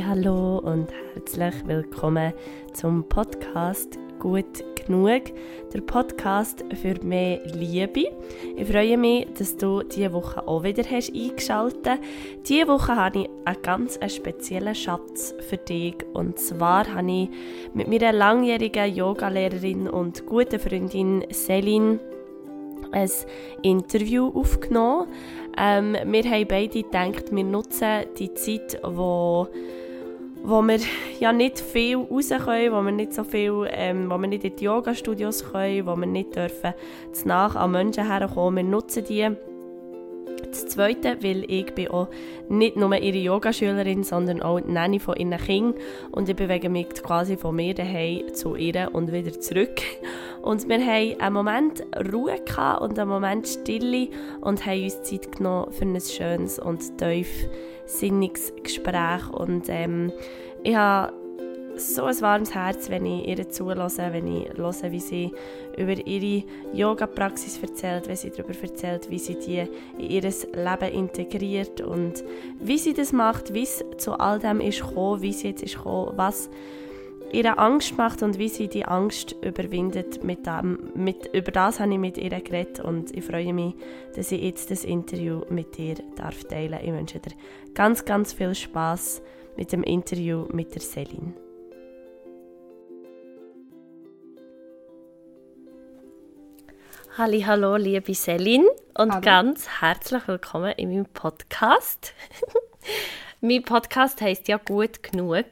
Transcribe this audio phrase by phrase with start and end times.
[0.00, 2.32] Hallo und herzlich willkommen
[2.72, 5.22] zum Podcast Gut genug,
[5.74, 8.06] der Podcast für mehr Liebe.
[8.56, 12.00] Ich freue mich, dass du diese Woche auch wieder hast eingeschaltet.
[12.48, 17.28] Diese Woche habe ich einen ganz speziellen Schatz für dich und zwar habe ich
[17.74, 22.00] mit meiner langjährigen Yogalehrerin und guten Freundin Celine
[22.92, 23.10] ein
[23.62, 25.08] Interview aufgenommen.
[25.58, 29.48] Ähm, wir haben beide gedacht, wir nutzen die Zeit, wo,
[30.44, 30.78] wo wir
[31.20, 34.56] ja nicht viel raus können, wo wir nicht so viel, ähm, wo wir nicht in
[34.56, 36.74] die Yoga-Studios können, wo wir nicht dürfen
[37.12, 38.64] zu nach an Menschen herkommen.
[38.66, 39.28] Wir nutzen die.
[40.48, 42.08] Das Zweite, weil ich bin auch
[42.48, 46.90] nicht nur ihre Yogaschülerin, sondern auch die Nanny von ihren Kindern und ich bewege mich
[46.90, 49.80] quasi von mir daheim zu ihr und wieder zurück.
[50.42, 52.38] Und wir haben einen Moment Ruhe
[52.80, 54.08] und einen Moment Stille
[54.40, 59.30] und haben uns Zeit genommen für ein schönes und tiefsinniges Gespräch.
[59.30, 60.12] Und ähm,
[60.64, 61.12] ich habe
[61.76, 65.32] so ein warmes Herz, wenn ich ihr zulasse, wenn ich höre, wie sie
[65.76, 69.66] über ihre Yoga-Praxis erzählt, wenn sie darüber erzählt, wie sie die
[69.98, 72.24] in ihr Leben integriert und
[72.60, 75.76] wie sie das macht, wie es zu all dem ist gekommen, wie sie jetzt ist
[75.76, 76.50] gekommen, was
[77.32, 80.22] ihre Angst macht und wie sie die Angst überwindet.
[80.22, 83.74] Mit dem, mit, über das habe ich mit ihr geredet und ich freue mich,
[84.14, 87.32] dass ich jetzt das Interview mit ihr darf teilen Ich wünsche dir
[87.74, 89.22] ganz, ganz viel Spaß
[89.56, 91.34] mit dem Interview mit der Celine.
[97.16, 99.22] Halli, hallo, liebe Celine und hallo.
[99.22, 102.14] ganz herzlich willkommen in meinem Podcast.
[103.42, 105.44] mein Podcast heißt ja gut genug.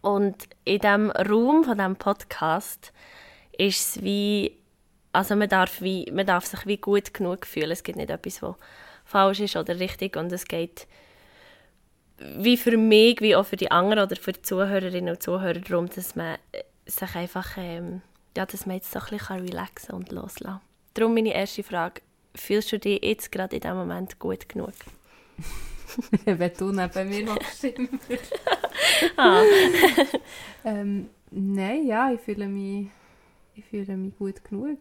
[0.00, 2.92] Und in diesem Raum von diesem Podcast
[3.56, 4.56] ist es wie,
[5.12, 7.70] also man darf, wie, man darf sich wie gut genug fühlen.
[7.70, 8.56] Es gibt nicht etwas, was
[9.04, 10.86] falsch ist oder richtig und es geht
[12.20, 15.88] wie für mich, wie auch für die anderen oder für die Zuhörerinnen und Zuhörer darum,
[15.88, 16.36] dass man
[16.86, 18.02] sich einfach, ähm,
[18.36, 20.60] ja, dass man jetzt so ein bisschen relaxen und loslassen kann.
[20.94, 22.02] Darum meine erste Frage,
[22.34, 24.74] fühlst du dich jetzt gerade in diesem Moment gut genug?
[26.24, 27.98] Wenn du neben mir noch stimmen
[29.16, 29.42] ah.
[30.64, 32.88] ähm, Nein, ja, ich fühle mich,
[33.54, 34.78] ich fühle mich gut genug.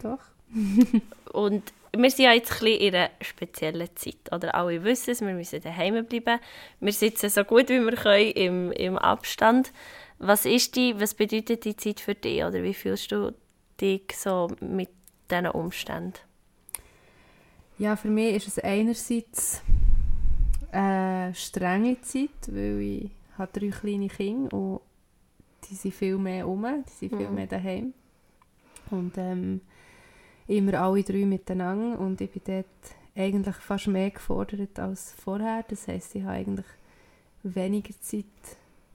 [0.00, 0.20] Doch.
[1.32, 4.32] Und wir sind ja jetzt ein bisschen in einer speziellen Zeit.
[4.32, 6.38] Oder alle wissen es, wir müssen daheim bleiben.
[6.78, 9.72] Wir sitzen so gut wie wir können im, im Abstand.
[10.18, 12.44] Was ist die, was bedeutet die Zeit für dich?
[12.44, 13.34] Oder wie fühlst du
[13.80, 14.88] dich so mit
[15.30, 16.14] diesen Umständen?
[17.78, 19.62] Ja, für mich ist es einerseits
[20.72, 24.80] eine strenge Zeit, weil ich habe drei kleine Kinder und
[25.68, 27.34] die sind viel mehr um, die sind viel mhm.
[27.34, 27.92] mehr daheim.
[28.90, 29.60] Und ähm,
[30.46, 35.64] immer alle drei miteinander und ich bin dort eigentlich fast mehr gefordert als vorher.
[35.68, 36.66] Das heisst, ich habe eigentlich
[37.42, 38.24] weniger Zeit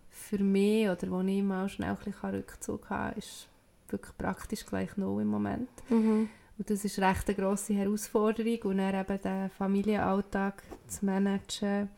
[0.09, 3.47] für mich oder wo ich mal schnell ein bisschen Rückzug habe, ist
[3.89, 5.69] wirklich praktisch gleich null im Moment.
[5.89, 6.29] Mhm.
[6.61, 11.89] Und das ist recht eine grosse Herausforderung und dann eben den Familienalltag zu managen,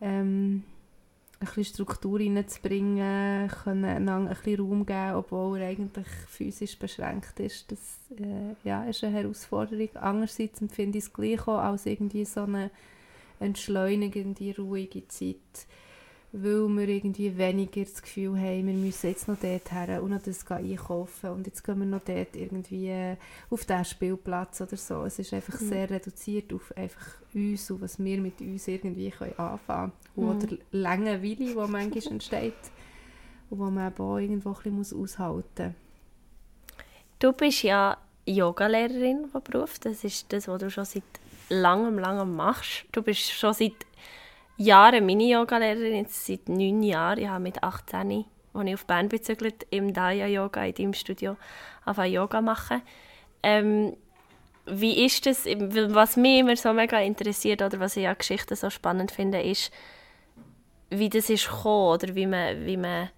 [0.00, 0.64] ähm,
[1.38, 7.38] ein bisschen Struktur reinzubringen, können einander ein bisschen Raum geben, obwohl er eigentlich physisch beschränkt
[7.38, 7.70] ist.
[7.70, 9.90] Das äh, ja, ist eine Herausforderung.
[9.94, 12.72] Andererseits empfinde ich es gleich auch als irgendwie so eine
[13.38, 15.68] entschleunigende, ruhige Zeit
[16.32, 20.22] weil wir irgendwie weniger das Gefühl haben, wir müssen jetzt noch dort her und noch
[20.22, 23.16] das einkaufen und jetzt gehen wir noch dort irgendwie äh,
[23.48, 25.04] auf diesen Spielplatz oder so.
[25.04, 25.68] Es ist einfach mhm.
[25.68, 30.26] sehr reduziert auf einfach uns und was wir mit uns irgendwie können anfangen können.
[30.26, 30.36] Mhm.
[30.36, 32.54] Oder Langeweile, die manchmal entsteht
[33.50, 35.74] und die man auch irgendwo ein bisschen aushalten muss.
[37.18, 39.78] Du bist ja Yogalehrerin von Beruf.
[39.78, 41.02] Das ist das, was du schon seit
[41.48, 42.84] langem, langem machst.
[42.92, 43.86] Du bist schon seit
[44.56, 47.18] Jahre meine Yoga-Lehrerin, jetzt seit neun Jahren.
[47.18, 48.24] Ich habe mit 18,
[48.54, 51.36] als ich auf Bern bezügelt, im Daya-Yoga in deinem Studio
[51.84, 52.82] angefangen Yoga machen.
[53.42, 53.96] Ähm,
[54.66, 58.70] wie ist das, was mich immer so mega interessiert oder was ich an Geschichten so
[58.70, 59.70] spannend finde, ist,
[60.90, 63.10] wie das ist gekommen oder wie man, wie man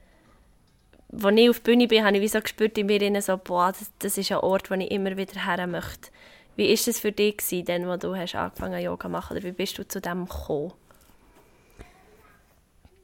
[1.11, 3.69] als ich auf der Bühne bin, habe ich wie so gespürt in mir so, boah,
[3.69, 6.11] das, das ist ein Ort, wo ich immer wieder her möchte.
[6.57, 9.79] Wie war das für dich, als du hast angefangen Yoga zu machen oder wie bist
[9.79, 10.73] du zu dem gekommen?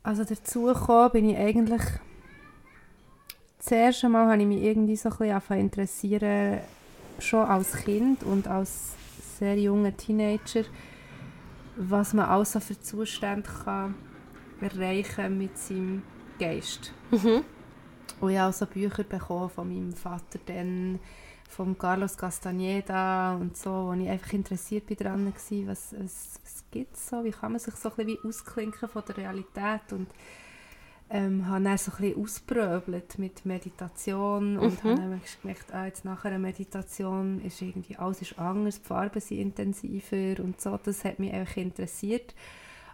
[0.04, 1.82] Also dazu gekommen bin ich eigentlich...
[3.58, 6.60] Das erste Mal habe ich mich irgendwie so ein bisschen interessieren,
[7.18, 8.92] schon als Kind und als
[9.38, 10.64] sehr junger Teenager,
[11.76, 13.94] was man auch so für Zustände kann
[14.60, 16.02] erreichen mit seinem
[16.38, 16.92] Geist.
[17.10, 17.42] Mhm.
[18.20, 21.00] Und ich habe auch so Bücher bekommen von meinem Vater, dann
[21.56, 25.32] von Carlos Castaneda und so, wo ich einfach interessiert bin dran war,
[25.66, 28.88] was, was, was gibt es so, wie kann man sich so ein bisschen wie ausklinken
[28.88, 30.08] von der Realität und
[31.10, 34.88] ähm, habe dann so ein bisschen ausprobiert mit Meditation und Mhm.
[34.90, 39.20] habe dann gemerkt, ah, jetzt nach einer Meditation ist irgendwie alles ist anders, die Farben
[39.20, 42.34] sind intensiver und so, das hat mich einfach interessiert,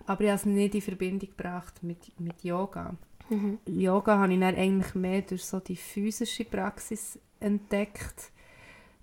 [0.06, 2.94] aber ich habe es nicht in Verbindung gebracht mit, mit Yoga.
[3.30, 3.58] Mhm.
[3.66, 8.32] Yoga habe ich dann eigentlich mehr durch so die physische Praxis entdeckt,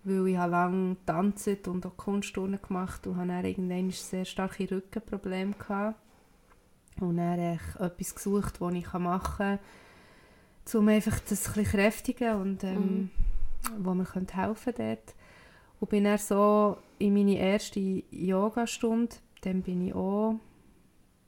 [0.07, 4.69] weil ich habe lange getanzt und auch Kunstturnen gemacht und habe dann irgendwann sehr starke
[4.69, 5.99] Rückenprobleme gehabt.
[6.99, 9.59] Und dann habe ich etwas gesucht, das ich machen
[10.65, 13.11] kann, um einfach das ein kräftigen und ähm,
[13.77, 15.15] wo mir helfen dort.
[15.79, 20.39] Und bin dann so in meine erste Yogastunde, dann bin ich auch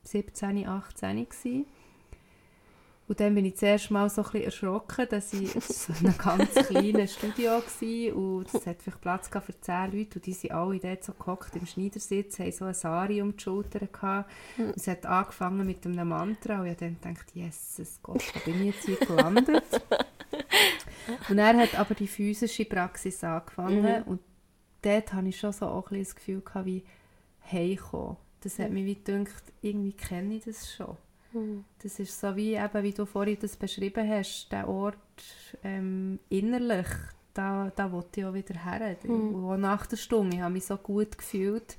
[0.04, 1.66] 17, 18 gewesen.
[3.09, 6.17] Und dann bin ich zuerst mal so ein bisschen erschrocken, dass ich so in einem
[6.19, 10.51] ganz kleinen Studio war und es hat vielleicht Platz für zehn Leute und die sind
[10.51, 14.29] alle dort so gehockt im Schneidersitz, haben so eine Sari um die Schultern gehabt.
[14.59, 18.61] Und es hat angefangen mit einem Mantra und ich dann gedacht, Jesus Gott, wo bin
[18.61, 19.63] ich jetzt hier gelandet?
[21.29, 24.19] und er hat aber die physische Praxis angefangen und
[24.83, 26.83] dort hatte ich schon so auch ein bisschen das Gefühl gehabt, wie
[27.51, 28.17] heimkommen.
[28.41, 30.95] Das hat mich wie gedacht, irgendwie kenne ich das schon.
[31.34, 31.66] Mhm.
[31.81, 34.98] Das ist so wie, eben, wie du vorhin das beschrieben hast, der Ort
[35.64, 36.88] ähm, innerlich,
[37.34, 38.98] da, da wollte ich auch wieder her.
[39.04, 39.46] Mhm.
[39.46, 41.78] Auch nach der Stunde, ich habe mich so gut gefühlt,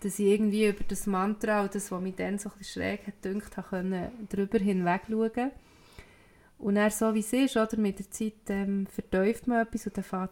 [0.00, 3.06] dass ich irgendwie über das Mantra und das, was mich dann so ein bisschen schräg
[3.06, 5.50] hat gedacht, habe können, drüber hinweg schauen.
[6.58, 9.96] Und dann so wie es ist, oder, mit der Zeit ähm, vertäuft man etwas und
[9.96, 10.30] dann fängt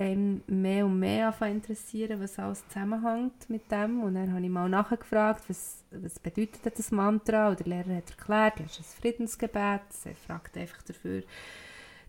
[0.00, 4.02] einem mehr und mehr an zu interessieren, was alles zusammenhängt mit dem.
[4.02, 7.48] Und dann habe ich mal nachgefragt, was, was bedeutet das Mantra?
[7.50, 9.80] Und der Lehrer hat erklärt, das ist ein Friedensgebet.
[10.04, 11.22] Er fragt einfach dafür,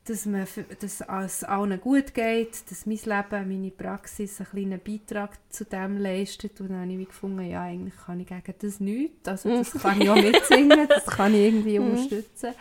[0.06, 4.80] dass, man, für- dass es allen gut geht, dass mein Leben, meine Praxis einen kleinen
[4.80, 6.60] Beitrag zu dem leistet.
[6.62, 9.28] Und dann habe ich gefunden, ja, eigentlich kann ich gegen das nichts.
[9.28, 12.54] Also das kann ich auch mitsingen, das kann ich irgendwie unterstützen.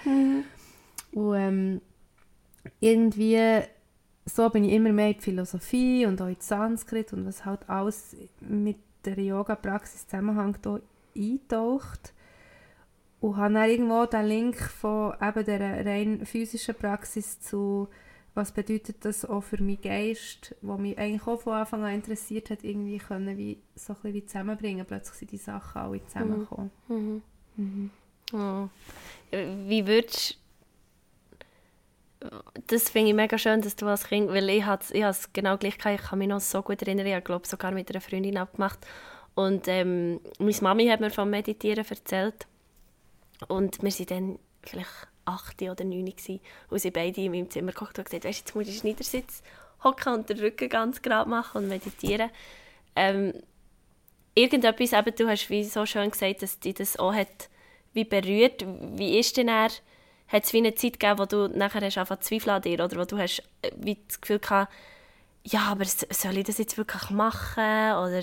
[1.13, 1.81] Und ähm,
[2.81, 3.39] irgendwie
[4.35, 7.69] so bin ich immer mehr in die Philosophie und auch in Sanskrit und was halt
[7.69, 10.81] alles mit der Yoga-Praxis zusammenhängt, auch
[11.17, 12.15] eintaucht.
[13.21, 17.89] Und habe dann irgendwo den Link von eben der rein physischen Praxis zu
[18.35, 22.51] was bedeutet das auch für meinen Geist, was mich eigentlich auch von Anfang an interessiert
[22.51, 24.87] hat, irgendwie können wie, so ein wie zusammenbringen.
[24.87, 26.71] Plötzlich sind die Sachen alle zusammengekommen.
[26.89, 27.23] Mhm.
[27.57, 27.91] Mhm.
[28.33, 28.69] Oh.
[29.33, 30.39] Wie würdest
[32.67, 35.79] das finde ich mega schön, dass du als Kind, weil ich ich es genau gleich
[35.79, 38.37] gehabt, ich kann mich noch so gut erinnern, ich habe glaube sogar mit einer Freundin
[38.37, 38.79] abgemacht
[39.35, 42.47] und ähm, meine Mami hat mir vom Meditieren erzählt
[43.49, 47.73] und wir sind dann vielleicht 8 oder 9 gewesen, und sie beide in meinem Zimmer
[47.73, 49.43] gekocht und gesagt, weißt, jetzt muss ich in den Schneidersitz
[49.83, 52.31] hocken und den Rücken ganz gerade machen und meditieren.
[52.97, 53.35] Ähm,
[54.35, 57.49] irgendetwas, eben, du hast wie so schön gesagt, dass dich das auch hat
[57.93, 58.65] wie berührt.
[58.97, 59.71] Wie ist denn er?
[60.33, 62.97] Hat es wie eine Zeit gegeben, wo du nachher hast zu zweifeln an dir oder
[62.99, 64.73] wo du hast äh, wie das Gefühl gehabt,
[65.45, 68.23] ja, aber soll ich das jetzt wirklich machen oder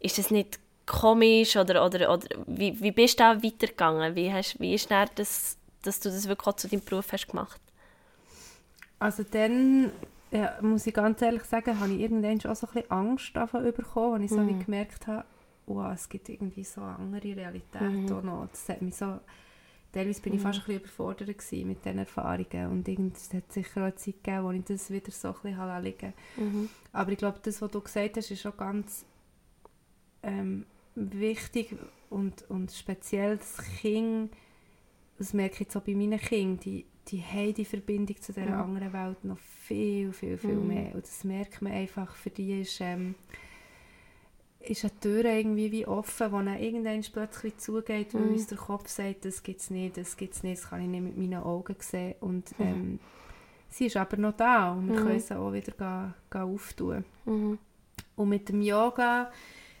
[0.00, 4.14] ist das nicht komisch oder, oder, oder wie, wie bist du da weitergegangen?
[4.14, 7.28] Wie, hast, wie ist dann das, dass du das wirklich auch zu deinem Beruf hast
[7.28, 7.60] gemacht?
[8.98, 9.92] Also dann,
[10.30, 13.64] ja, muss ich ganz ehrlich sagen, habe ich irgendwann schon so ein bisschen Angst davon
[13.64, 15.24] bekommen, als ich so wie gemerkt habe,
[15.66, 18.48] wow, es gibt irgendwie so eine andere Realität auch noch.
[18.50, 19.20] Das hat mich so,
[19.94, 23.82] teilweise bin ich fast ein bisschen überfordert gewesen mit diesen Erfahrungen und es hat sicher
[23.82, 26.12] auch eine Zeit gegeben, wo ich das wieder so ein bisschen liegen
[26.92, 29.04] Aber ich glaube, das, was du gesagt hast, ist auch ganz
[30.22, 31.76] ähm, wichtig
[32.10, 34.32] und, und speziell das Kind,
[35.18, 38.56] das merke ich jetzt auch bei meinen Kindern, die, die haben die Verbindung zu dieser
[38.56, 40.94] anderen Welt noch viel, viel, viel mehr.
[40.94, 43.14] Und das merkt man einfach, für die ist, ähm,
[44.66, 48.88] ist eine Tür irgendwie wie offen, wo dann irgendwann plötzlich zugeht, weil uns der Kopf
[48.88, 51.42] sagt, das gibt es nicht, das gibt es nicht, das kann ich nicht mit meinen
[51.42, 52.14] Augen sehen.
[52.20, 52.98] Und ähm,
[53.68, 57.04] sie ist aber noch da und wir können sie auch wieder gehen, gehen auftun.
[57.24, 57.58] Mhm.
[58.16, 59.30] Und mit dem Yoga,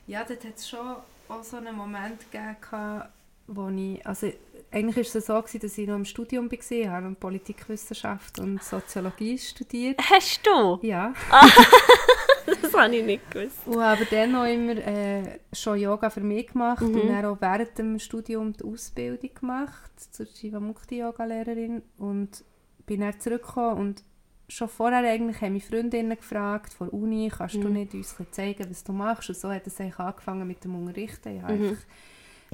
[0.06, 0.96] ja, dort hat es schon
[1.28, 3.02] auch so einen Moment gegeben,
[3.46, 4.32] wo ich, also
[4.70, 8.38] eigentlich war es so, gewesen, dass ich noch im Studium war, ich habe noch Politikwissenschaft
[8.40, 10.00] und Soziologie studiert.
[10.10, 10.78] Hast du?
[10.82, 11.14] Ja,
[12.62, 13.58] Das habe ich nicht gewusst.
[13.66, 17.78] und habe dann noch immer äh, schon Yoga für mich gemacht und dann auch während
[17.78, 22.44] dem Studium die Ausbildung gemacht zur Shivamukti-Yoga-Lehrerin und
[22.86, 24.04] bin dann zurückgekommen und
[24.48, 28.84] schon vorher eigentlich haben mich Freundinnen gefragt von Uni, kannst du nicht uns zeigen, was
[28.84, 29.28] du machst?
[29.30, 31.36] Und so hat es eigentlich angefangen mit dem Unterrichten.
[31.36, 31.82] Ich habe einfach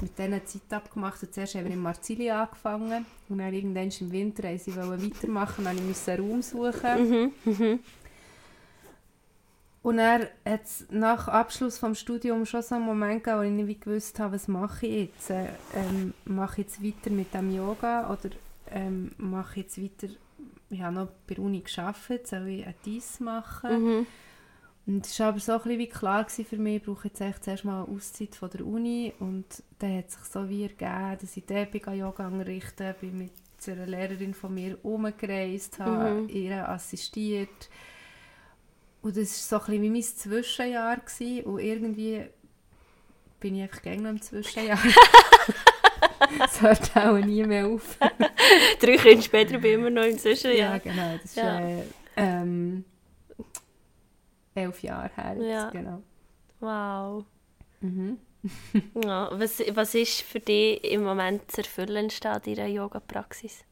[0.00, 4.12] mit denen Zeit abgemacht und zuerst haben wir in Marzili angefangen und dann irgendwann im
[4.12, 7.09] Winter sie weitermachen, dann musste ich einen Raum suchen.
[7.11, 7.32] Mhm.
[7.44, 7.78] Mhm.
[9.90, 13.80] Und er hat nach Abschluss des Studiums schon so einen Moment gegeben, wo ich nicht
[13.80, 15.30] gewusst habe, was mache ich jetzt.
[15.30, 18.30] Ähm, mache ich jetzt weiter mit dem Yoga oder
[18.70, 20.14] ähm, mache ich jetzt weiter,
[20.70, 23.82] ich habe noch bei der Uni gearbeitet, soll ich ein Dies machen?
[23.82, 24.06] Mhm.
[24.87, 27.42] Und es war aber so ein bisschen wie klar für mich, ich brauche jetzt echt
[27.42, 29.44] zuerst mal eine Auszeit von der Uni und
[29.80, 33.32] dann hat es sich so wie ergeben, dass ich dort bin, Yoga unterrichten bin mit
[33.66, 36.28] einer Lehrerin von mir umgereist, habe Mhm.
[36.28, 37.68] ihr assistiert
[39.02, 41.45] und das war so ein bisschen wie mein Zwischenjahr gewesen.
[41.45, 42.26] und irgendwie
[43.40, 44.78] bin ich einfach gerne im Zwischenjahr.
[46.38, 47.97] das hört auch nie mehr auf.
[48.80, 50.78] Drei Kinder später bin ich immer noch im Ja, Zwischenjahr.
[50.80, 51.61] genau, das ist Ja.
[51.61, 51.83] äh,
[52.16, 52.85] ähm,
[54.54, 55.71] elf Jahre her jetzt, Ja.
[55.71, 56.02] genau.
[56.61, 57.25] Wow.
[57.80, 58.19] Mhm.
[59.04, 63.64] Ja, was, was ist für dich im Moment das Erfüllendste an deiner Yoga-Praxis?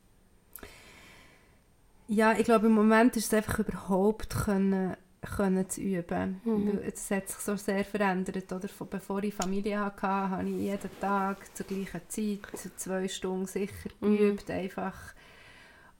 [2.06, 4.96] Ja, ich glaube, im Moment ist es einfach überhaupt können,
[5.36, 6.40] können zu üben.
[6.44, 6.78] Mhm.
[6.86, 8.52] Es hat sich so sehr verändert.
[8.52, 8.68] Oder?
[8.68, 13.46] Von, bevor ich Familie hatte, habe ich jeden Tag zur gleichen Zeit, zu zwei Stunden
[13.46, 14.16] sicher Mhm.
[14.16, 14.50] geübt.
[14.50, 14.94] Einfach.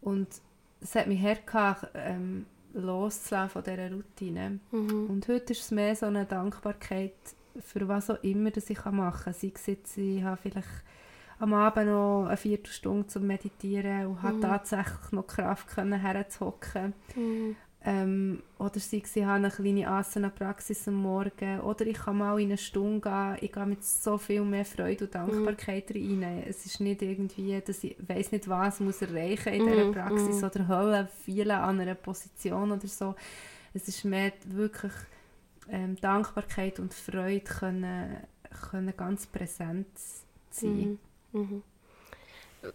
[0.00, 0.28] Und
[0.80, 4.61] es hat mich hergehabt, ähm, loszulassen von dieser Routine.
[4.70, 5.06] Mhm.
[5.11, 7.14] Und heute ist es mehr so eine Dankbarkeit
[7.61, 9.32] für was auch immer, das ich machen kann.
[9.35, 10.68] Sei es jetzt, ich habe vielleicht
[11.40, 14.40] am Abend noch eine Viertelstunde zum Meditieren und habe Mhm.
[14.42, 16.94] tatsächlich noch Kraft können herzuhocken.
[17.16, 17.56] Mhm.
[17.85, 21.61] Ähm, oder sei es, ich habe eine kleine Asana-Praxis am Morgen.
[21.61, 23.37] Oder ich kann mal in eine Stunde gehen.
[23.40, 26.44] Ich gehe mit so viel mehr Freude und Dankbarkeit rein.
[26.47, 30.42] Es ist nicht irgendwie, dass ich weiß nicht was muss erreichen in dieser Mhm, Praxis
[30.42, 30.44] mhm.
[30.44, 33.14] oder Hölle viele an einer Position oder so.
[33.75, 34.92] Es ist mehr wirklich
[35.68, 38.16] ähm, Dankbarkeit und Freude können,
[38.70, 39.87] können ganz präsent
[40.50, 40.99] sein.
[41.32, 41.62] Mhm.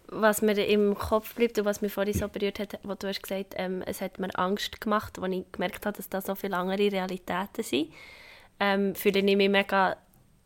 [0.07, 3.21] Was mir im Kopf bleibt und was mich vorhin so berührt hat, wo du hast
[3.21, 6.55] gesagt ähm, es hat mir Angst gemacht, als ich gemerkt habe, dass da so viele
[6.55, 7.91] andere Realitäten sind.
[8.59, 9.97] Ähm, fühle ich mich mega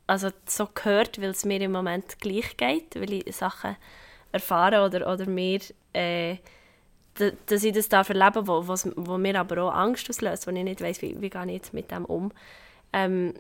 [0.07, 3.75] also so gehört, weil es mir im Moment gleich geht, weil ich Sachen
[4.31, 5.59] erfahre oder, oder mir,
[5.93, 6.37] äh,
[7.13, 10.63] dass ich das darf erleben wo, was, wo mir aber auch Angst auslöst, wo ich
[10.63, 12.31] nicht weiß wie, wie gehe ich jetzt mit dem um.
[12.93, 13.33] Ähm,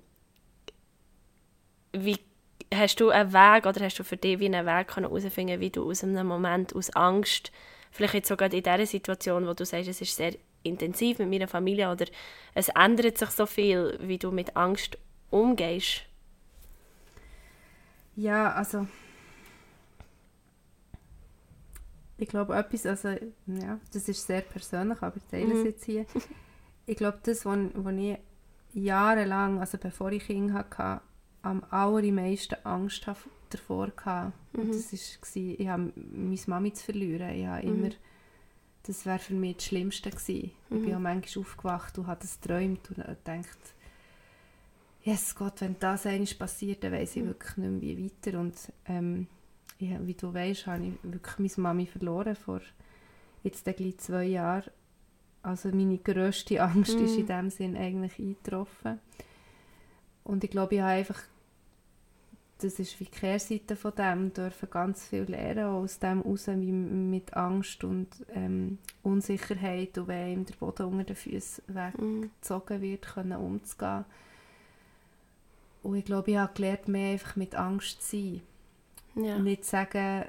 [1.93, 2.19] wie
[2.73, 5.69] hast du einen Weg oder hast du für dich wie einen Weg können herausfinden, wie
[5.69, 7.51] du aus einem Moment aus Angst,
[7.91, 11.47] vielleicht jetzt sogar in dieser Situation, wo du sagst, es ist sehr intensiv mit meiner
[11.47, 12.05] Familie oder
[12.53, 14.97] es ändert sich so viel, wie du mit Angst
[15.29, 16.03] umgehst?
[18.15, 18.87] Ja, also
[22.17, 23.09] ich glaube etwas, also
[23.47, 25.65] ja, das ist sehr persönlich, aber ich teile es Mhm.
[25.65, 26.05] jetzt hier.
[26.85, 28.17] Ich glaube, das, was ich
[28.73, 31.01] jahrelang, also bevor ich Kinder hatte,
[31.49, 33.07] am allermeisten Angst
[33.49, 34.33] davor hatte.
[34.53, 34.71] Und Mhm.
[34.71, 37.29] das war, ich habe meine Mami zu verlieren.
[37.35, 37.73] Ich habe Mhm.
[37.85, 37.89] immer,
[38.83, 40.51] das wäre für mich das Schlimmste gewesen.
[40.69, 40.95] Ich bin Mhm.
[40.95, 43.57] auch manchmal aufgewacht und habe das geträumt und gedacht,
[45.03, 47.27] yes Gott, wenn das einmal passiert, dann weiss ich Mhm.
[47.27, 48.39] wirklich nicht mehr wie weiter.
[48.39, 48.55] Und
[48.87, 49.27] ähm,
[49.79, 52.61] ja, wie du weißt, habe ich wirklich meine Mami verloren vor
[53.43, 54.69] jetzt gleich zwei Jahren.
[55.43, 57.19] Also meine grösste Angst ist Mhm.
[57.21, 58.99] in dem Sinn eigentlich eingetroffen.
[60.25, 61.21] Und ich glaube, ich habe einfach,
[62.59, 66.47] das ist wie die Kehrseite von dem, dürfen ganz viel lernen, auch aus dem raus,
[66.47, 71.97] wie mit Angst und ähm, Unsicherheit und wenn ihm der Boden unter den Füßen weg
[71.99, 72.31] Mhm.
[72.41, 74.05] gezogen wird, können umzugehen.
[75.83, 78.41] Und ich glaube, ich habe gelernt, mehr einfach mit Angst zu sein.
[79.23, 79.37] Ja.
[79.39, 80.25] Nicht zu sagen,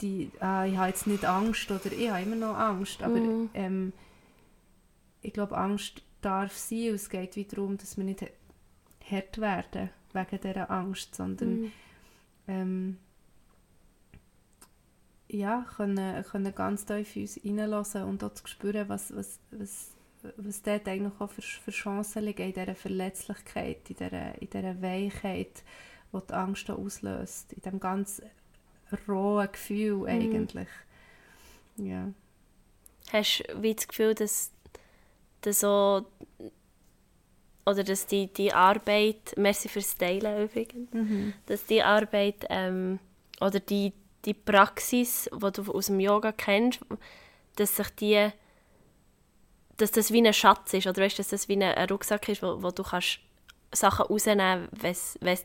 [0.00, 3.02] die, ah, ich habe jetzt nicht Angst oder ich habe immer noch Angst.
[3.02, 3.50] Aber Mhm.
[3.54, 3.92] ähm,
[5.22, 8.24] ich glaube, Angst darf sein und es geht wieder darum, dass wir nicht
[9.10, 11.72] hart werden wegen dieser Angst, sondern Mhm.
[12.48, 12.98] ähm,
[15.28, 19.92] ja, können, können ganz tief in uns hineinlassen und auch zu spüren, was, was, was,
[20.36, 24.82] was dort eigentlich auch für, für Chancen liegen in dieser Verletzlichkeit, in dieser, in dieser
[24.82, 25.62] Weichheit,
[26.12, 28.20] die die Angst auch auslöst, in diesem ganz
[29.08, 30.68] rohen Gefühl eigentlich.
[31.76, 32.12] Ja.
[33.10, 34.52] Hast du wie das Gefühl, dass,
[35.40, 36.04] dass so
[37.64, 41.32] oder dass die, die Arbeit, merci fürs Teilen übrigens, Mhm.
[41.46, 42.98] dass die Arbeit ähm,
[43.40, 43.92] oder die,
[44.24, 46.80] die Praxis, die du aus dem Yoga kennst,
[47.56, 48.30] dass sich die
[49.78, 52.62] dass das wie ein Schatz ist oder weißt, dass das wie ein Rucksack ist, wo,
[52.62, 53.18] wo du kannst
[53.72, 55.38] Sachen rausnehmen kannst, wenn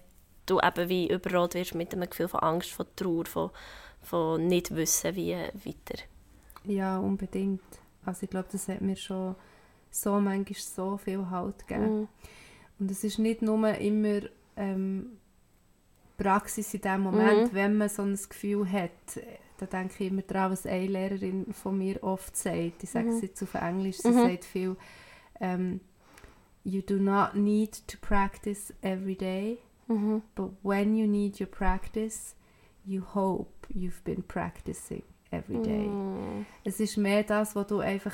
[0.45, 3.49] du eben wie überrollt wirst mit einem Gefühl von Angst, von Trauer, von,
[4.01, 6.03] von nicht wissen, wie weiter.
[6.65, 7.61] Ja, unbedingt.
[8.05, 9.35] Also ich glaube, das hat mir schon
[9.91, 11.99] so manchmal so viel Halt gegeben.
[12.01, 12.07] Mhm.
[12.79, 14.21] Und es ist nicht nur immer
[14.55, 15.17] ähm,
[16.17, 17.55] Praxis in dem Moment, Mhm.
[17.55, 18.91] wenn man so ein Gefühl hat.
[19.59, 22.83] Da denke ich immer daran, was eine Lehrerin von mir oft sagt.
[22.83, 23.21] Ich sage es Mhm.
[23.21, 24.13] jetzt auf Englisch, sie Mhm.
[24.13, 24.75] sagt viel,
[25.39, 25.79] ähm,
[26.63, 30.21] you do not need to practice every day, Mhm.
[30.35, 32.35] but when you need your practice,
[32.85, 35.87] you hope you've been practicing every day.
[35.87, 36.45] Mhm.
[36.63, 38.13] Es ist mehr das, was du einfach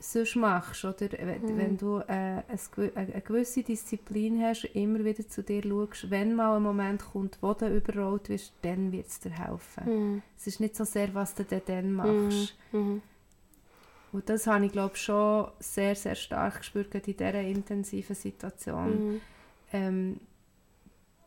[0.00, 1.08] sonst machst, oder?
[1.12, 1.56] Wenn, Mhm.
[1.58, 2.42] wenn du äh,
[2.74, 7.38] gew- eine, gewisse Disziplin hast, immer wieder zu dir schaust, wenn mal ein Moment kommt,
[7.40, 9.84] wo du überrollt wirst, dann wird es dir helfen.
[10.14, 10.22] Mhm.
[10.36, 12.56] Es ist nicht so sehr, was du dann, dann machst.
[12.72, 13.02] Mhm.
[14.12, 19.12] Und das habe ich, glaube schon sehr, sehr stark gespürt, in dieser intensiven Situation.
[19.14, 19.20] Mhm.
[19.72, 20.20] Ähm,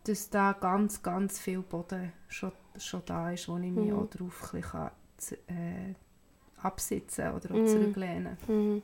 [0.05, 3.97] dass da ganz, ganz viel Boden schon, schon da ist, wo ich mich Mhm.
[3.99, 4.91] auch bisschen kann,
[5.47, 5.93] äh,
[6.63, 7.67] absitzen oder auch Mhm.
[7.67, 8.81] zurücklehnen Mhm.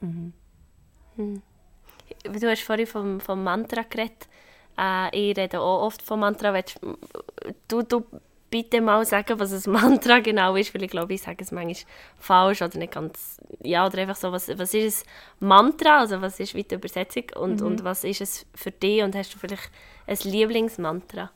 [0.00, 0.32] Mhm.
[1.16, 1.42] Mhm.
[2.24, 4.28] Du hast vorhin vom, vom Mantra geredet.
[4.78, 6.52] Äh, ich rede auch oft vom Mantra.
[6.54, 6.78] Willst
[7.68, 8.04] du, du
[8.50, 10.74] bitte mal sagen, was ein Mantra genau ist?
[10.74, 13.38] Weil ich glaube, ich sage es manchmal falsch oder nicht ganz...
[13.62, 15.06] Ja, oder einfach so, was, was ist
[15.40, 16.00] ein Mantra?
[16.00, 17.24] Also was ist wie die Übersetzung?
[17.36, 17.66] Und, Mhm.
[17.66, 19.02] und was ist es für dich?
[19.02, 19.70] Und hast du vielleicht
[20.06, 21.30] ein Lieblingsmantra?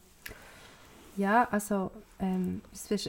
[1.16, 2.60] Ja, also ähm,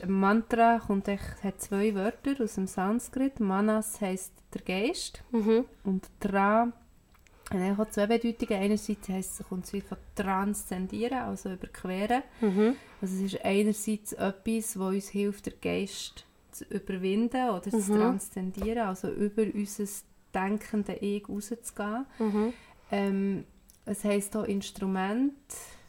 [0.08, 3.40] Mantra kommt echt, hat zwei Wörter aus dem Sanskrit.
[3.40, 5.66] Manas heisst der Geist Mhm.
[5.84, 6.68] und Tra
[7.50, 8.62] hat eigentlich auch zwei Bedeutungen.
[8.62, 12.24] Einerseits heisst es, kommt es von transzendieren, also überqueren.
[12.42, 12.76] Mhm.
[13.02, 17.96] Also es ist einerseits etwas, was uns hilft, den Geist zu überwinden oder zu Mhm.
[18.00, 19.86] transzendieren, also über unser
[20.34, 22.06] denkende Ich rauszugehen.
[22.20, 22.54] Mhm.
[22.92, 23.44] Ähm,
[23.86, 25.34] es heisst auch Instrument,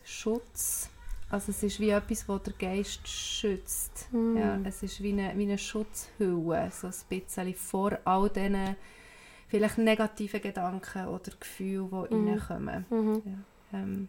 [0.04, 0.90] Schutz.
[1.30, 4.08] Also es ist wie etwas, das der Geist schützt.
[4.12, 4.36] Mhm.
[4.38, 8.76] Ja, es ist wie eine, wie eine Schutzhülle, so ein bisschen vor all diesen
[9.48, 12.28] vielleicht negativen Gedanken oder Gefühlen, die Mhm.
[12.28, 12.86] reinkommen.
[12.90, 13.44] Mhm.
[13.72, 14.08] Ähm,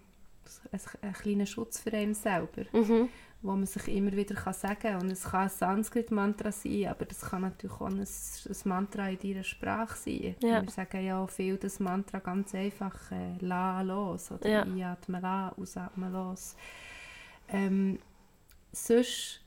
[0.72, 3.10] ein, ein kleiner Schutz für einen selber, Mhm.
[3.42, 5.02] wo man sich immer wieder kann sagen kann.
[5.02, 9.20] Und es kann ein Sanskrit-Mantra sein, aber das kann natürlich auch ein, ein Mantra in
[9.20, 10.36] deiner Sprache sein.
[10.42, 10.62] Ja.
[10.62, 14.62] Wir sagen ja auch viel das Mantra ganz einfach äh, «La los» oder Ja.
[14.64, 16.56] «Einatmen la», «Ausatmen los».
[17.52, 18.00] Ähm,
[18.72, 19.42] sonst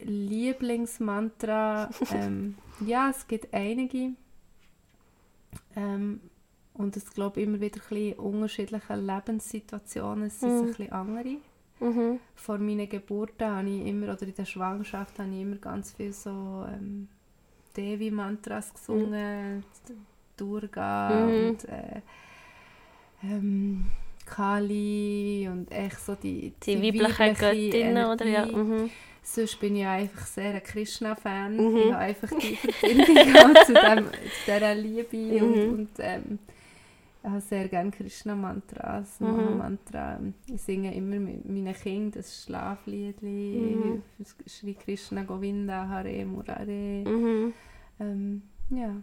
[0.00, 4.12] Lieblingsmantra, ähm, ja, es gibt einige.
[5.76, 6.20] Ähm,
[6.74, 10.58] und es glaube immer wieder ein unterschiedliche Lebenssituationen, es sind Mhm.
[10.60, 11.36] ein bisschen andere.
[11.80, 12.20] Mhm.
[12.34, 16.12] Vor meiner Geburt habe ich immer, oder in der Schwangerschaft habe ich immer ganz viel
[16.12, 17.08] so ähm,
[17.76, 19.64] Devi-Mantras gesungen,
[20.36, 21.48] Durga Mhm.
[21.48, 22.00] und äh,
[23.24, 23.86] ähm,
[24.28, 28.26] Kali und echt so die, Die weiblichen Göttinnen, oder?
[28.26, 28.46] Ja.
[28.46, 28.90] Mhm.
[29.22, 31.56] Sonst bin ich einfach sehr ein Krishna-Fan.
[31.56, 31.76] Mhm.
[31.76, 35.42] Ich habe einfach die Verbindung zu, dem, zu dieser Liebe Mhm.
[35.44, 36.38] und, und ähm,
[37.22, 39.26] ich habe sehr gerne Krishna-Mantras, Mhm.
[39.26, 40.18] Maha-Mantra.
[40.46, 44.02] Ich singe immer mit meinen Kindern das Schlaflied, Mhm.
[44.46, 47.04] Shri Krishna Govinda, Hare Murare.
[47.04, 47.52] Mhm.
[48.00, 48.94] Ähm, ja.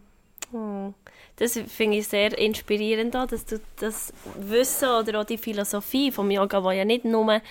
[0.54, 0.94] Oh.
[1.38, 6.32] Das finde ich sehr inspirierend, auch, dass du das Wissen oder auch die Philosophie vom
[6.32, 7.42] Yoga, wo ja nicht nur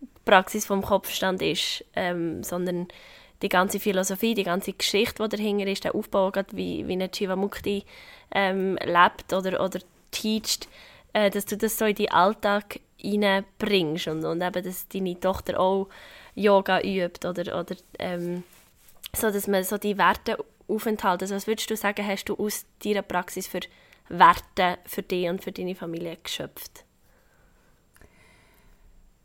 [0.00, 2.88] die Praxis vom Kopfstand ist, ähm, sondern
[3.40, 7.84] die ganze Philosophie, die ganze Geschichte, die dahinter ist, der Aufbau, wie, wie eine Chivamukti
[8.34, 10.68] ähm, lebt oder, oder teacht,
[11.12, 15.58] äh, dass du das so in den Alltag reinbringst und, und eben, dass deine Tochter
[15.58, 15.88] auch
[16.34, 18.44] Yoga übt oder, oder ähm,
[19.14, 20.38] so, dass man so die Werte
[20.72, 21.24] aufenthalten.
[21.24, 23.60] Also was würdest du sagen, hast du aus deiner Praxis für
[24.08, 26.84] Werte für dich und für deine Familie geschöpft?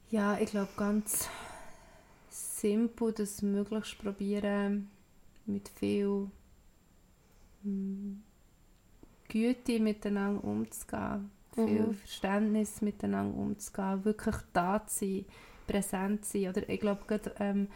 [0.09, 1.29] Ja, ich glaube ganz
[2.29, 4.89] simpel, das möglichst probieren
[5.45, 6.29] mit viel
[7.63, 8.13] mm,
[9.27, 11.31] Güte miteinander umzugehen,
[11.65, 11.93] viel Mhm.
[11.93, 15.25] Verständnis miteinander umzugehen, wirklich da zu sein,
[15.67, 16.49] präsent zu sein.
[16.51, 17.67] Oder ich glaube, gerade ähm,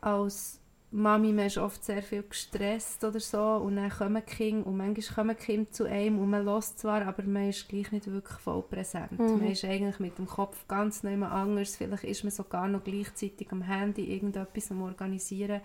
[0.00, 0.60] als
[0.92, 4.76] Mami, man ist oft sehr viel gestresst oder so und dann kommen die Kinder und
[4.76, 8.10] manchmal kommen die Kinder zu einem und man hört zwar, aber man ist gleich nicht
[8.10, 9.12] wirklich voll präsent.
[9.18, 9.38] Mhm.
[9.38, 11.76] Man ist eigentlich mit dem Kopf ganz nicht mehr anders.
[11.76, 15.60] Vielleicht ist man sogar noch gleichzeitig am Handy irgendetwas am organisieren.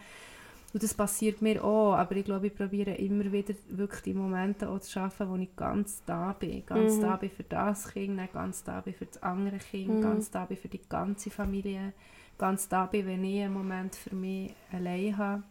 [0.73, 4.69] Und das passiert mir auch, aber ich glaube, ich probiere immer wieder wirklich die Momente
[4.69, 6.63] auch zu schaffen, wo ich ganz da bin.
[6.67, 7.01] Ganz Mhm.
[7.01, 10.01] da bin für das Kind, ganz da bin für das andere Kind, Mhm.
[10.01, 11.93] ganz da bin für die ganze Familie,
[12.37, 15.43] ganz da bin, wenn ich einen Moment für mich allein habe.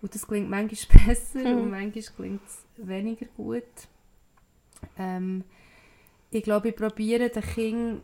[0.00, 1.58] Und das klingt manchmal besser Mhm.
[1.62, 3.64] und manchmal klingt es weniger gut.
[4.96, 5.44] Ähm,
[6.30, 8.02] ich glaube, ich probiere den Kindern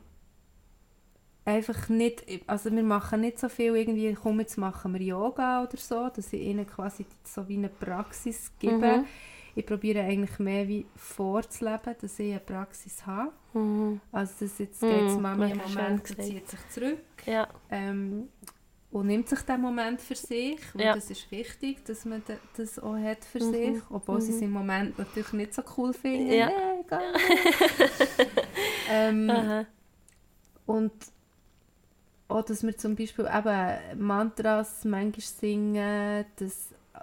[1.44, 5.76] einfach nicht, also wir machen nicht so viel irgendwie, komm, jetzt machen wir Yoga oder
[5.76, 8.98] so, dass ich ihnen quasi so wie eine Praxis gebe.
[8.98, 9.06] Mhm.
[9.54, 13.30] Ich probiere eigentlich mehr wie vorzuleben, dass ich eine Praxis habe.
[13.54, 14.00] Mhm.
[14.12, 16.98] Also dass jetzt Mhm, geht Mami im Moment, sie zieht sich zurück.
[17.26, 17.48] Ja.
[17.70, 18.28] Ähm,
[18.90, 20.94] und nimmt sich den Moment für sich, weil Ja.
[20.94, 23.50] das ist wichtig, dass man da- das auch hat für Mhm.
[23.52, 24.44] sich, obwohl sie es Mhm.
[24.44, 26.30] im Moment natürlich nicht so cool finden.
[26.32, 26.46] Ja.
[26.46, 27.00] Nee, gar
[28.90, 29.66] ähm,
[30.66, 30.92] und
[32.28, 36.98] auch, dass wir zum Beispiel eben Mantras manchmal singen, das, äh,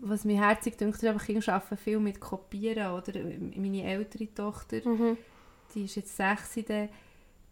[0.00, 3.12] was mir herzig dünkt, ist einfach, Kinder arbeiten viel mit Kopieren, oder
[3.56, 5.16] meine ältere Tochter, Mhm.
[5.74, 6.88] Die ist jetzt sechs, die,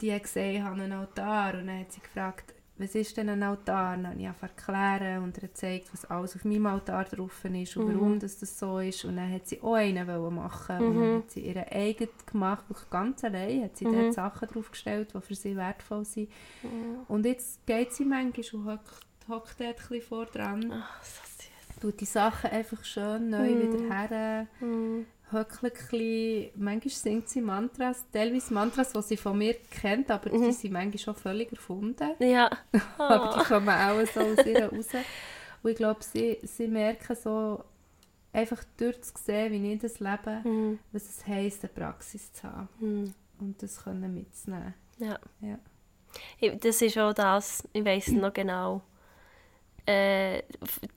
[0.00, 3.28] die hat gesehen, ich habe einen Altar und dann hat sie gefragt, was ist denn
[3.28, 3.96] ein Altar?
[3.96, 7.87] Dann habe ich erklären und ihr gezeigt, was alles auf meinem Altar drauf ist und
[7.87, 7.94] Mhm.
[7.94, 9.04] warum das, das so ist.
[9.04, 11.16] Und dann hat sie auch einen machen und dann Mhm.
[11.18, 13.92] hat sie ihren eigenen gemacht, wirklich ganz allein, hat sie Mhm.
[13.92, 16.30] dort Sachen draufgestellt, die für sie wertvoll sind.
[17.08, 21.80] Und jetzt geht sie manchmal und hockt, dort ein bisschen vor dran, Ach, so süß.
[21.80, 23.58] tut die Sachen einfach schön neu Mhm.
[23.61, 24.46] wieder her,
[25.33, 30.45] Bisschen, manchmal singt sie Mantras, teilweise Mantras, die sie von mir kennt, aber Mhm.
[30.45, 32.11] die sind manchmal schon völlig erfunden.
[32.21, 32.51] Ja.
[32.99, 33.45] Aber die Oh.
[33.45, 34.88] kommen auch so aus ihr raus.
[35.62, 37.64] Und ich glaube, sie, sie merken so,
[38.33, 40.79] einfach durchzusehen, wie ich das lebe, Mhm.
[40.92, 43.14] was es heisst, eine Praxis zu haben Mhm.
[43.40, 44.75] und das können mitzunehmen.
[44.99, 45.18] Ja.
[45.40, 45.59] Ja.
[46.61, 48.83] Das ist auch das, ich weiß noch genau.
[49.85, 50.42] Äh,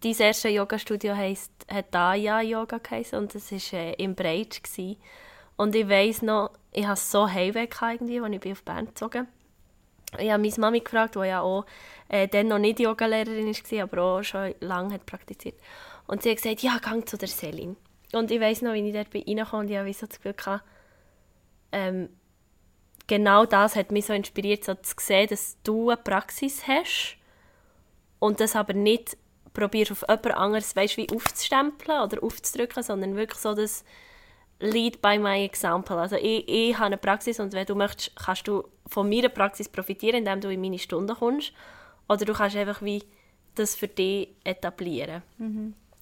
[0.02, 4.62] dein erste Yoga-Studio heisst, hat Daya Yoga geheißen und das war äh, im Breitsch.
[4.62, 4.98] Gewesen.
[5.58, 8.86] Und ich weiß noch, ich hatte so Heimweh gehabt irgendwie, als ich bin auf Bern
[8.86, 9.28] gezogen
[10.20, 11.66] Ich habe meine Mami gefragt, die ja auch
[12.10, 15.56] äh, dann noch nicht Yogalehrerin war, aber auch schon lange hat praktiziert.
[16.08, 17.78] Und sie hat gesagt, ja, gang zu der Selin.
[18.14, 20.34] Und ich weiß noch, wie ich dort bin reingekommen und ich wie so das Gefühl
[20.34, 20.64] gehabt,
[21.72, 22.10] ähm,
[23.08, 27.18] genau das hat mich so inspiriert, so zu sehen, dass du eine Praxis hast
[28.20, 29.18] und das aber nicht
[29.54, 33.86] probierst auf jemand anderes, weißt, wie aufzustempeln oder aufzudrücken, sondern wirklich so das
[34.60, 35.98] Lead by my example.
[35.98, 39.70] Also ich, ich habe eine Praxis und wenn du möchtest, kannst du von meiner Praxis
[39.70, 41.54] profitieren, indem du in meine Stunden kommst
[42.08, 43.04] oder du kannst einfach wie
[43.56, 45.24] das für dich etablieren.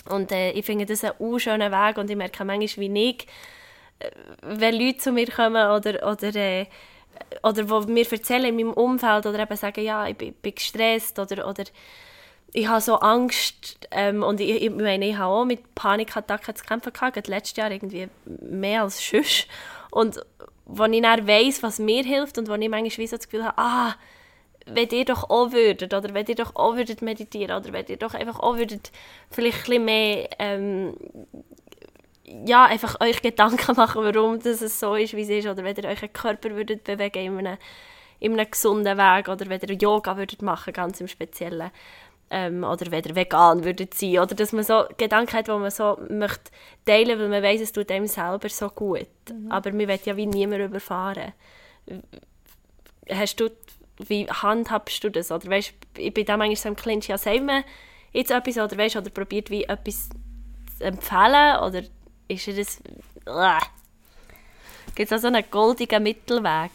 [0.10, 3.28] Und äh, ich finde das einen schönen Weg und ich merke manchmal, wie ich
[4.41, 6.65] wenn Leute zu mir kommen oder, oder, äh,
[7.43, 11.19] oder wo mir erzählen in meinem Umfeld oder eben sagen, ja, ich bin, bin gestresst
[11.19, 11.63] oder, oder
[12.54, 16.63] ich habe so Angst ähm, und ich, ich meine, ich habe auch mit Panikattacken zu
[16.63, 19.47] kämpfen gehabt, letztes Jahr irgendwie mehr als sonst.
[19.89, 20.19] Und
[20.65, 23.58] wo ich dann weiss, was mir hilft und wo ich manchmal so das Gefühl habe,
[23.58, 23.95] ah,
[24.65, 27.97] wenn ihr doch auch würdet, oder wenn ihr doch auch würdet meditieren, oder wenn ihr
[27.97, 28.91] doch einfach auch würdet
[29.30, 30.95] vielleicht ein bisschen mehr ähm,
[32.46, 35.76] ja, einfach euch Gedanken machen, warum das es so ist, wie es ist, oder wenn
[35.76, 37.58] ihr euren Körper würdet bewegen in einem,
[38.19, 41.72] in einem gesunden Weg, oder wenn ihr Yoga würdet machen, ganz im Speziellen,
[42.30, 45.69] ähm, oder wenn ihr vegan würdet sein, oder dass man so Gedanken hat, die man
[45.69, 46.52] so möchte
[46.86, 49.08] teilen, weil man weiß, es tut einem selber so gut.
[49.50, 51.34] Aber man will ja wie niemand überfahren.
[53.10, 53.50] Hast du,
[54.00, 55.32] wie handhabst du das?
[55.32, 57.63] Oder weißt, ich bin da manchmal so im Clinch, ja, sagen wir
[58.13, 60.10] jetzt etwas, oder weißt, oder probiert wie etwas
[60.78, 61.84] zu empfehlen, oder
[62.27, 62.79] ist er das...
[64.95, 66.71] Gibt es auch so einen goldenen Mittelweg?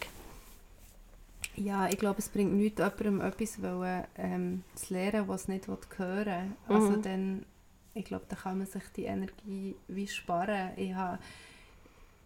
[1.57, 5.67] Ja, ich glaube, es bringt nichts, jemandem etwas wollen, ähm, zu lernen, was es nicht
[5.67, 6.55] hören will.
[6.69, 7.03] Also Mhm.
[7.03, 7.47] dann,
[7.95, 10.71] ich glaube, da kann man sich die Energie wie sparen.
[10.77, 11.19] Ich habe,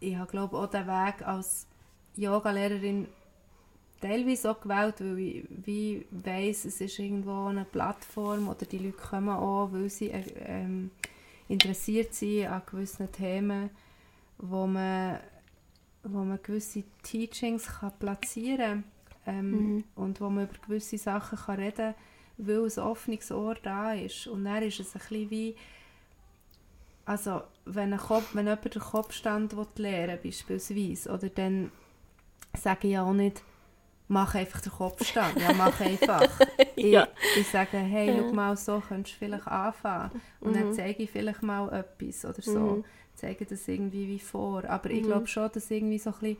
[0.00, 1.66] ich habe glaube auch den Weg als
[2.16, 3.08] Yogalehrerin
[4.00, 8.98] teilweise auch gewählt, weil ich wie weiss, es ist irgendwo eine Plattform oder die Leute
[8.98, 10.90] kommen auch, weil sie äh, ähm,
[11.53, 13.71] interessiert sind an gewissen Themen,
[14.38, 15.19] wo man,
[16.03, 18.85] wo man gewisse Teachings kann platzieren
[19.25, 19.85] kann ähm, Mhm.
[19.95, 24.27] und wo man über gewisse Sachen kann reden kann, weil ein offenes Ohr da ist.
[24.27, 25.55] Und dann ist es ein bisschen wie,
[27.05, 31.71] also wenn, ein Kopf, wenn jemand den Kopfstand will lernen beispielsweise, oder dann
[32.57, 33.43] sage ich ja auch nicht,
[34.12, 36.29] mach einfach den Kopfstand, ja mach einfach.
[36.77, 37.09] Ja.
[37.35, 40.11] ich, ich sage, hey, schau mal, so könntest du vielleicht anfangen.
[40.40, 40.72] Und dann Mhm.
[40.72, 42.59] zeige ich vielleicht mal etwas oder so.
[42.61, 42.85] Mhm.
[43.14, 44.64] Zeige das irgendwie wie vor.
[44.64, 45.07] Aber ich Mhm.
[45.07, 46.37] glaube schon, dass irgendwie so ein bisschen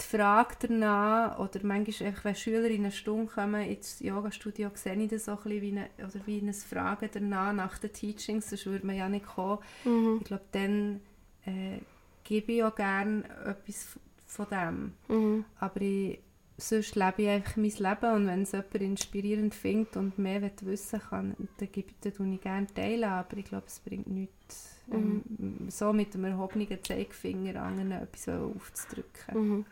[0.00, 4.96] die Frage danach, oder manchmal einfach, wenn Schüler in eine Stunde kommen ins Yoga-Studio, sehe
[4.96, 8.50] ich das so ein bisschen wie eine, oder wie ein Fragen danach, nach den Teachings,
[8.50, 9.58] sonst würde man ja nicht kommen.
[9.84, 10.18] Mhm.
[10.20, 11.00] Ich glaube, dann
[11.46, 11.78] äh,
[12.24, 14.92] gebe ich auch gerne etwas von dem.
[15.08, 15.44] Mhm.
[15.60, 16.18] Aber ich,
[16.56, 21.00] sonst lebe ich einfach mein Leben und wenn es jemand inspirierend findet und mehr wissen
[21.00, 25.22] kann, dann, gebe ich, dann ich gerne teilen, aber ich glaube, es bringt nichts, ähm,
[25.68, 29.34] so mit einem erhobenen Zeigefinger anderen etwas aufzudrücken.
[29.34, 29.66] Mhm.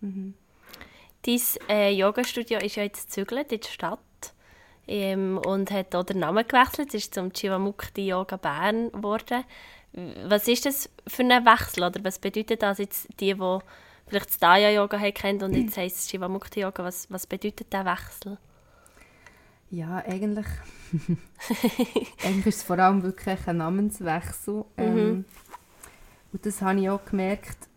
[0.00, 0.34] Mhm.
[1.22, 4.00] Dein äh, Yoga-Studio ist ja jetzt gezügelt in die Stadt
[4.86, 6.88] ähm, und hat auch den Namen gewechselt.
[6.88, 9.44] Es ist zum Chivamukti Yoga Bern geworden.
[10.28, 11.84] Was ist das für ein Wechsel?
[11.84, 13.58] Oder was bedeutet das jetzt die, die
[14.06, 16.84] vielleicht das Daya Yoga haben kennt und jetzt heisst es Chivamukti Yoga?
[16.84, 18.38] Was, was bedeutet der Wechsel?
[19.70, 20.46] Ja, eigentlich,
[22.24, 24.64] eigentlich ist es vor allem wirklich ein Namenswechsel.
[24.76, 25.24] Ähm,
[26.32, 27.68] und das habe ich auch gemerkt.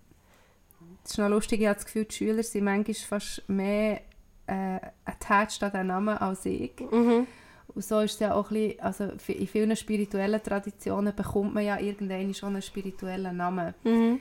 [1.04, 4.02] Es ist noch lustig, ich habe das Gefühl, die Schüler sind manchmal fast mehr
[4.46, 6.74] äh, attached an den Namen als ich.
[6.80, 7.26] Mhm.
[7.74, 11.64] Und so ist es ja auch ein bisschen, also in vielen spirituellen Traditionen bekommt man
[11.64, 13.74] ja irgendwann schon einen spirituellen Namen.
[13.84, 14.20] Mhm.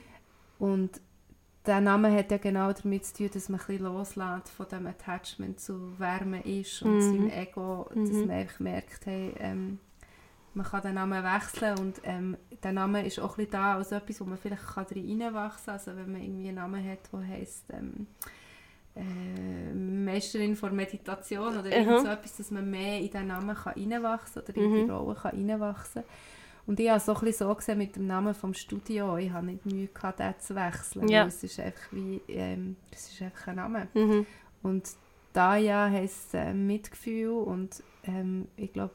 [0.58, 1.00] Und
[1.66, 4.86] der Name hat ja genau damit zu tun, dass man ein bisschen loslässt von dem
[4.86, 7.00] Attachment zu wer man ist und Mhm.
[7.00, 8.26] seinem Ego, dass Mhm.
[8.26, 9.78] man einfach merkt, hey, ähm,
[10.54, 13.92] man kann den Namen wechseln und ähm, der Name ist auch ein bisschen da als
[13.92, 15.74] etwas, wo man vielleicht kann reinwachsen kann.
[15.74, 18.06] Also wenn man irgendwie einen Namen hat, der heisst ähm,
[18.96, 23.74] äh, Meisterin von Meditation oder irgend so etwas, dass man mehr in diesen Namen kann
[23.74, 24.90] reinwachsen kann oder in die Mhm.
[24.90, 26.02] Rolle kann reinwachsen
[26.68, 29.16] Und ich habe es so ein bisschen so gesehen mit dem Namen vom Studio.
[29.16, 31.08] Ich habe nicht Mühe gehabt, den zu wechseln.
[31.08, 31.24] Ja.
[31.24, 33.88] Es ist einfach wie, ähm, es ist einfach ein Name.
[33.94, 34.26] Mhm.
[34.62, 34.90] Und
[35.32, 38.92] da ja heisst äh, Mitgefühl und ähm, ich glaube,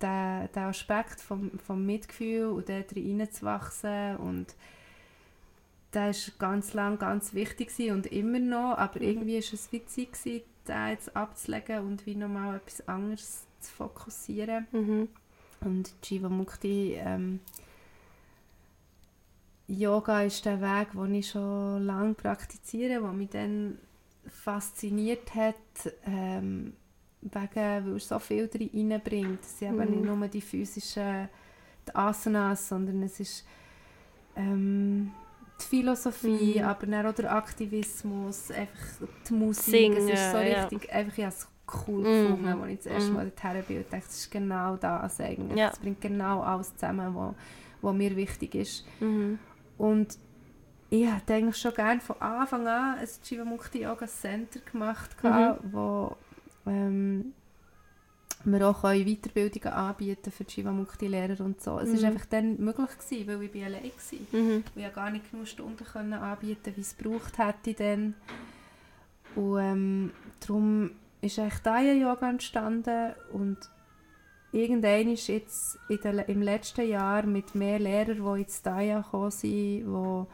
[0.00, 4.54] der, der Aspekt vom, vom Mitgefühl und dort reinzuwachsen und
[5.92, 10.88] der ist ganz lang ganz wichtig und immer noch, aber irgendwie ist es gewesen, den
[10.88, 14.66] jetzt abzulegen und wie nochmal etwas anderes zu fokussieren.
[14.72, 15.08] Mhm.
[15.64, 17.40] Und Jivamukti ähm,
[19.66, 23.78] Yoga ist der Weg, den ich schon lange praktiziere, der mich dann
[24.28, 25.54] fasziniert hat,
[26.06, 26.74] ähm,
[27.22, 29.40] wegen, weil es so viel reinbringt.
[29.42, 29.90] Es sind eben Mhm.
[30.02, 31.28] nicht nur die physischen
[31.86, 33.46] die Asanas, sondern es ist
[34.36, 35.12] ähm,
[35.60, 36.64] die Philosophie, Mhm.
[36.64, 39.64] aber auch der Aktivismus, einfach die Musik.
[39.64, 40.62] Singen, es ist so ja.
[40.64, 41.48] richtig, einfach, ich habe es
[41.86, 42.22] cool Mhm.
[42.28, 43.16] gefunden, als ich das erste Mhm.
[43.16, 45.58] Mal dorthin bin und dachte, das ist genau das eigentlich.
[45.58, 45.70] Ja.
[45.70, 47.34] Es bringt genau alles zusammen, was
[47.82, 48.86] wo mir wichtig ist.
[49.00, 49.38] Mhm.
[49.76, 50.18] Und
[50.90, 55.56] ich hätte eigentlich schon gerne von Anfang an ein Jivamukti Yoga Center gemacht, Mhm.
[55.72, 56.16] wo
[56.66, 57.32] ähm,
[58.44, 61.78] wir auch Weiterbildungen anbieten für Jivamukti-Lehrer und so.
[61.78, 62.04] Es war Mhm.
[62.06, 64.40] einfach dann möglich, gewesen, weil ich allein war.
[64.40, 64.64] Mhm.
[64.66, 68.14] Ich konnte gar nicht genug Stunden können anbieten, wie es gebraucht hätte dann.
[69.34, 70.90] Und ähm, darum
[71.24, 73.56] ist eigentlich Daya-Yoga entstanden und
[74.52, 79.50] irgendwann ist jetzt der, im letzten Jahr mit mehr Lehrern, die ins Daya gekommen sind,
[79.52, 80.24] die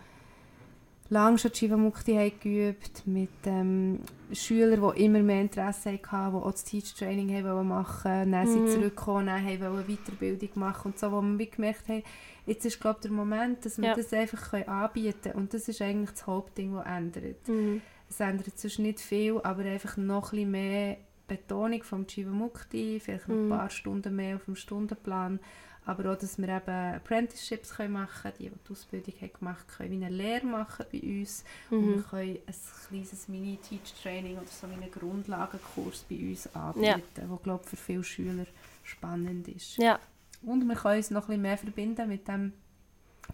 [1.13, 3.99] lange schon Jivamukti haben geübt, mit ähm,
[4.33, 8.69] Schülern, die immer mehr Interesse hatten, die auch das Teach-Training machen dann sind Mhm.
[8.69, 12.03] sie zurückgekommen, dann haben wollen Weiterbildung machen und so, wo wir gemerkt haben,
[12.47, 13.95] jetzt ist glaube ich der Moment, dass wir Ja.
[13.97, 17.49] das einfach anbieten können und das ist eigentlich das Hauptding, das ändert.
[17.49, 17.83] Mhm.
[18.11, 20.97] Es ändert sonst nicht viel, aber einfach noch ein mehr
[21.29, 23.53] Betonung vom Jivamukti, vielleicht noch Mhm.
[23.53, 25.39] ein paar Stunden mehr auf dem Stundenplan,
[25.87, 29.61] aber auch, dass wir eben Apprenticeships können machen können, die, die die Ausbildung haben gemacht
[29.69, 32.05] haben, können wie eine Lehre machen bei uns und wir Mhm.
[32.11, 32.55] können ein
[32.89, 38.47] kleines Mini-Teach-Training oder so einen Grundlagenkurs bei uns anbieten, der, glaube ich, für viele Schüler
[38.83, 39.77] spannend ist.
[39.77, 40.01] Ja.
[40.43, 42.53] Und wir können uns noch ein bisschen mehr verbinden mit dem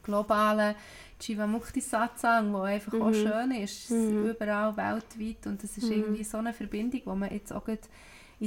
[0.02, 0.74] globalen
[1.20, 3.14] Jivamukti Satsang, der einfach auch Mhm.
[3.14, 4.26] schön ist, Mhm.
[4.30, 5.46] überall weltweit.
[5.46, 5.92] Und das ist Mhm.
[5.92, 7.78] irgendwie so eine Verbindung, die man jetzt auch in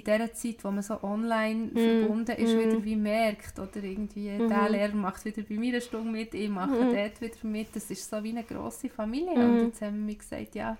[0.03, 1.79] dieser Zeit, wo man so online Mhm.
[1.79, 2.59] verbunden ist, Mhm.
[2.59, 3.57] wieder wie merkt.
[3.57, 4.47] Oder irgendwie, Mhm.
[4.49, 7.75] der Lehrer macht wieder bei mir eine Stunde mit, ich mache dort wieder mit.
[7.75, 9.33] Das ist so wie eine grosse Familie.
[9.33, 10.77] Und jetzt haben wir gesagt, ja,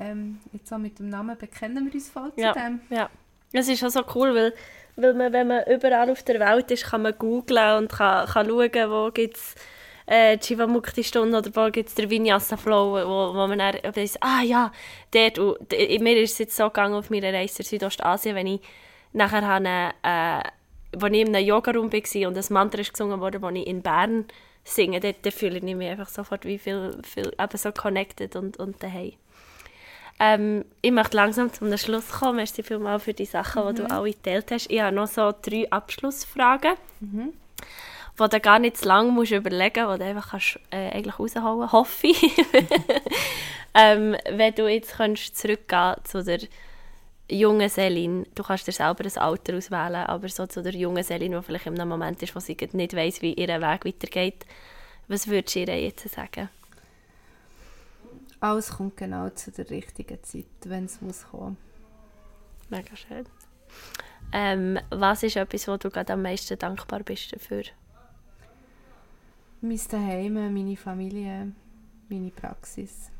[0.00, 2.52] ähm, jetzt so mit dem Namen bekennen wir uns voll Ja.
[2.52, 2.80] zu dem.
[2.90, 3.08] Ja,
[3.52, 4.52] es ist auch so cool, weil,
[4.96, 8.48] weil man, wenn man überall auf der Welt ist, kann man googlen und kann, kann
[8.48, 9.54] schauen, wo gibt es
[10.06, 14.72] äh, Jivamukti-Stunden oder wo gibt es den Vinyasa-Flow, wo, wo man dann weiss, ah ja,
[15.10, 18.60] dort, und, mir ist es jetzt so gegangen auf meiner Reise in Südostasien, wenn ich
[19.12, 20.48] nachher habe, äh,
[20.96, 23.82] wo ich in einem Yoga-Raum war und ein Mantra ist gesungen wurde, wo ich in
[23.82, 24.26] Bern
[24.62, 28.58] singe, dort, dort fühle ich mich einfach sofort wie viel, viel eben so connected und,
[28.58, 29.12] und daheim.
[30.20, 32.36] Ähm, ich möchte langsam zum Schluss kommen.
[32.36, 34.70] Merci vielmals für die Sachen, die du alle geteilt hast.
[34.70, 37.32] Ich habe noch so drei Abschlussfragen, Mhm.
[38.16, 41.18] Wo du gar nicht zu lange musst überlegen musst, die du einfach kannst, äh, eigentlich
[41.18, 42.22] raushauen hoffe ich.
[43.74, 46.40] ähm, wenn du jetzt könntest zurückgehen zu der
[47.28, 51.32] jungen Selin, du kannst dir selber ein Alter auswählen, aber so zu der jungen Selin,
[51.32, 54.46] die vielleicht in einem Moment ist, wo sie nicht weiss, wie ihr Weg weitergeht,
[55.08, 56.48] was würdest du ihr jetzt sagen?
[58.40, 61.56] Alles kommt genau zu der richtigen Zeit, wenn es muss kommen.
[62.68, 63.24] Mega schön.
[64.32, 67.62] Ähm, was ist etwas, wo du gerade am meisten dankbar bist dafür?
[69.64, 71.52] Mein Zuhause, meine Familie,
[72.10, 73.10] meine Praxis.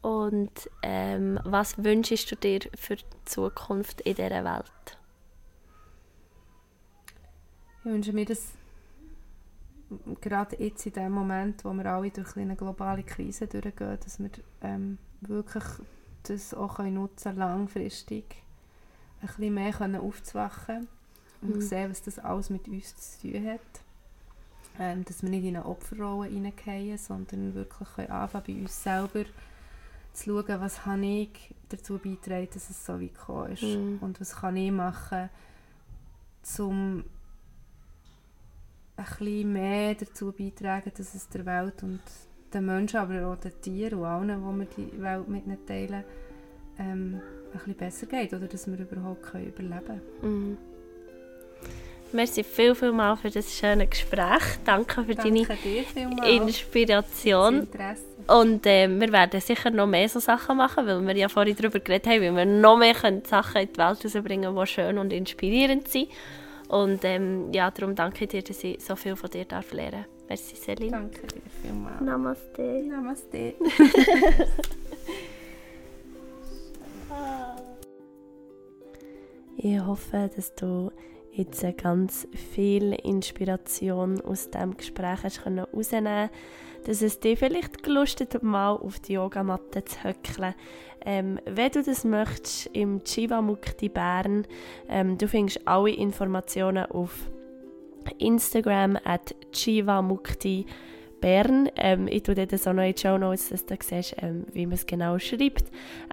[0.00, 4.98] Und ähm, was wünschst du dir für die Zukunft in dieser Welt?
[7.78, 8.52] Ich wünsche mir, dass
[10.20, 14.30] gerade jetzt in dem Moment, wo wir alle durch eine globale Krise durchgehen, dass wir
[14.62, 15.64] ähm, wirklich
[16.24, 18.24] das auch können nutzen langfristig
[19.20, 20.88] bisschen mehr können aufzuwachen
[21.42, 21.60] und Mhm.
[21.60, 23.60] sehen, was das alles mit uns zu tun hat.
[24.78, 29.24] Ähm, dass wir nicht in eine Opferrolle hineingehen, sondern wirklich können anfangen bei uns selber
[30.12, 33.62] zu schauen, was habe ich dazu beitragen, dass es so weit gekommen ist.
[33.62, 33.98] Mhm.
[34.00, 35.28] Und was kann ich machen,
[36.58, 37.04] um
[38.96, 42.00] ein bisschen mehr dazu beitragen, dass es der Welt und
[42.52, 46.04] den Menschen, aber auch den Tieren und allen, die wir die Welt mit ihnen teilen,
[46.78, 47.20] ähm,
[47.52, 50.48] ein bisschen besser geht oder dass wir überhaupt können überleben können.
[50.50, 50.58] Mhm.
[52.12, 54.42] Merci viel, viel mal für das schöne Gespräch.
[54.64, 57.66] Danke für deine Danke dir vielmals Inspiration.
[58.26, 61.80] Und äh, wir werden sicher noch mehr so Sachen machen, weil wir ja vorhin darüber
[61.80, 64.98] geredet haben, wie wir noch mehr können Sachen in die Welt rausbringen können, die schön
[64.98, 66.08] und inspirierend sind.
[66.68, 70.04] Und ähm, ja, darum danke ich dir, dass ich so viel von dir darf lernen
[70.04, 70.28] darf.
[70.28, 70.92] Merci, Celine.
[70.92, 72.00] Danke dir vielmals.
[72.00, 72.82] Namaste.
[72.84, 73.54] Namaste.
[79.64, 80.90] Ich hoffe, dass du
[81.32, 86.30] jetzt ganz viel Inspiration aus diesem Gespräch hast können rausnehmen
[86.84, 90.54] dass es dir vielleicht gelustet hat, mal auf die Yogamatte zu höckeln.
[91.04, 94.46] Ähm, wenn du das möchtest, im Chivamukti Bern,
[94.88, 97.30] ähm, du findest alle Informationen auf
[98.18, 100.66] Instagram at chivamukti
[101.20, 101.70] Bern.
[101.76, 104.66] Ähm, ich tue dort so noch in die Show Notes, dass du siehst, ähm, wie
[104.66, 105.64] man es genau schreibt.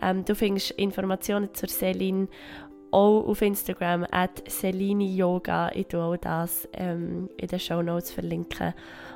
[0.02, 2.28] Ähm, du findest Informationen zur Celine
[2.92, 5.72] auch auf Instagram at Yoga.
[5.74, 8.74] Ich tue auch das ähm, in den Show Notes verlinken.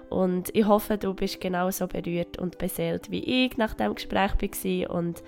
[0.09, 4.95] Und ich hoffe, du bist genauso berührt und beseelt wie ich nach dem Gespräch war.
[4.95, 5.23] Und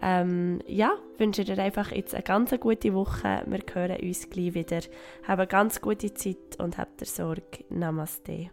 [0.00, 3.42] ähm, ja, wünsche dir einfach jetzt eine ganz gute Woche.
[3.46, 4.80] Wir hören uns gleich wieder.
[5.26, 7.64] Hab eine ganz gute Zeit und habt Sorge.
[7.68, 8.50] Namaste.